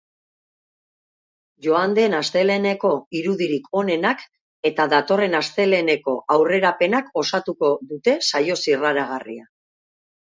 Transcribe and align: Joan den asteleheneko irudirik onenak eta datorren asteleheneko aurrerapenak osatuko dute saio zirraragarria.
Joan 1.65 1.91
den 1.97 2.13
asteleheneko 2.19 2.93
irudirik 3.19 3.67
onenak 3.81 4.23
eta 4.69 4.87
datorren 4.93 5.39
asteleheneko 5.41 6.15
aurrerapenak 6.37 7.13
osatuko 7.23 7.71
dute 7.93 8.17
saio 8.31 8.57
zirraragarria. 8.65 9.47